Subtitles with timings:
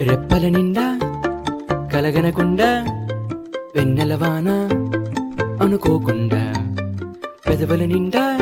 [0.00, 0.98] రెప్పల నిండా
[1.92, 2.84] కలగనకుండా
[3.76, 4.48] వెన్నెలవాన
[5.62, 6.52] అనుకోకుండా
[7.48, 8.38] పెదవుల నిండా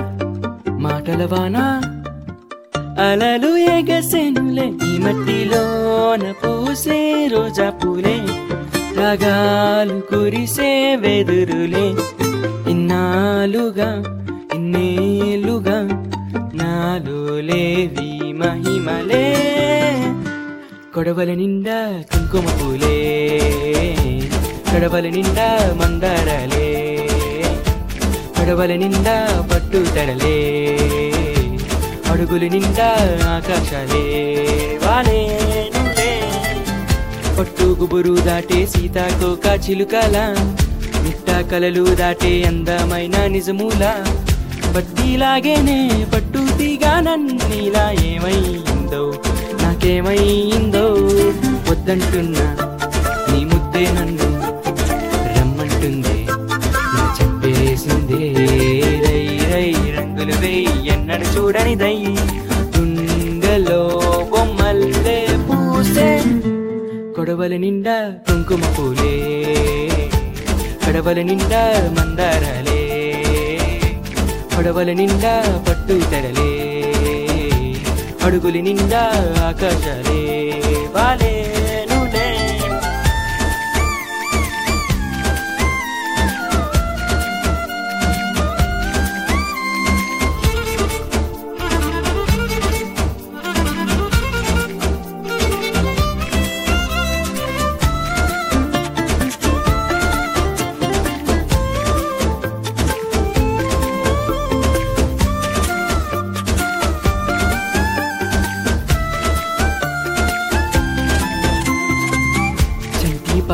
[0.78, 1.56] మాటల వాన
[2.98, 8.16] అలలు ఎగసెనులే ఈ మట్టిలోన పూసే రోజా పూలే
[8.96, 11.94] రాగాలు కురిసే వెదురులే.
[12.70, 14.04] ఇన్నాలుగా
[14.54, 15.88] ఇన్నేలుగా
[16.54, 19.53] నాలో లేవి మహిమలే.
[20.94, 21.76] కొడవల నిండా
[22.12, 22.96] కుంకుమ పూలే.
[24.70, 25.46] కడవల నిండా
[25.80, 26.68] మందారాలే.
[28.36, 29.14] కడవల నిండా
[29.50, 30.36] పట్టు తడలే
[32.10, 32.88] అడుగులు నిండా
[33.34, 34.04] ఆకాశాలే.
[34.84, 35.22] వాలే
[37.38, 40.16] పట్టు గుబురు దాటే సీతాకోక చిలుకల
[41.04, 43.92] మిట్ట కలలు దాటే అందమైన నిజములా.
[44.74, 45.80] బట్టిలాగేనే
[46.12, 49.02] పట్టు తీగా నన్నీలా ఏమైందో
[49.62, 50.73] నాకేమైందో
[51.94, 52.56] వద్దంటున్నా
[53.32, 54.52] నీ ముద్దే నన్ను
[55.38, 56.26] రమ్మంటుంది.
[56.30, 58.34] నా చెప్పేసిందే.
[59.06, 62.16] రై రై రంగులు వేయి ఎన్నడు చూడని దై
[62.74, 66.22] తుంగలో బొమ్మల్లే పూసే.
[67.16, 69.14] కొడవల నిండా కుంకుమ పూలే.
[70.86, 72.80] కడవల నిండా మందారాలే.
[74.56, 76.52] కొడవల నిండా పట్టు తెరలే.
[78.22, 79.00] అడుగులి నిండా
[79.46, 80.53] ఆకాశాలే.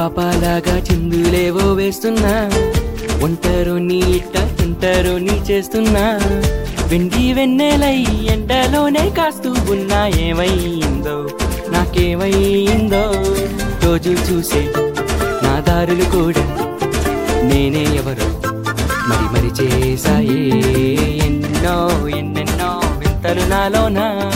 [0.01, 2.51] పాపాలాగా చిందులేవో వేస్తున్నా.
[3.23, 6.21] ఒంటరు నీ ఇట్ట ఒంటరు నీ చేస్తున్నా.
[6.89, 10.07] వెండి వెన్నెలై ఎండలోనే కాస్తూ ఉన్నా.
[10.07, 11.29] ఏమైందో?
[11.71, 13.03] నాకేమైందో?
[13.87, 14.73] రోజు చూసే
[15.43, 16.45] నా దారులు కూడా
[17.43, 18.49] నేనే ఎవరు.
[19.09, 20.41] మరి మరి చేశాయే
[21.27, 24.33] ఎన్నో ఎన్నెన్నో వింతలు నాలోనా?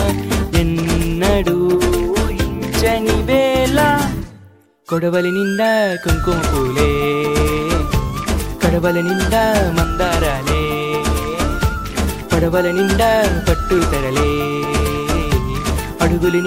[4.87, 5.69] కొడవలి నిండా
[6.03, 6.89] కుంకుమ పూలే
[8.63, 9.41] కడవల నిండా
[9.73, 10.63] మందారాలే
[12.31, 13.09] పడవల నిండా
[13.47, 14.31] పట్టు తెరలే
[16.01, 16.41] అడుగులు